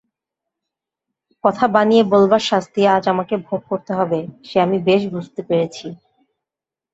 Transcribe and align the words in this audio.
কথা 1.43 1.65
বানিয়ে 1.67 2.03
বলবার 2.11 2.43
শাস্তি 2.49 2.81
আজ 2.87 3.03
আমাকে 3.07 3.35
ভোগ 3.47 3.61
করতে 3.69 3.91
হবে 3.93 4.19
সে 4.43 4.57
আমি 4.59 4.77
বেশ 4.87 5.01
বুঝতে 5.13 5.41
পেরেছি। 5.49 5.87